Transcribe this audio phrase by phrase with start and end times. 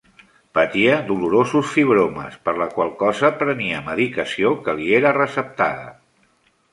[0.57, 5.85] Patia dolorosos fibromes, per la qual cosa prenia medicació que li era receptada.